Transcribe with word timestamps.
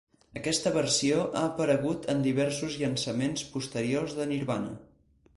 Aquesta 0.39 0.69
versió 0.75 1.17
ha 1.25 1.41
aparegut 1.49 2.07
en 2.13 2.23
diversos 2.27 2.77
llançaments 2.83 3.43
posteriors 3.57 4.17
de 4.21 4.27
Nirvana. 4.33 4.73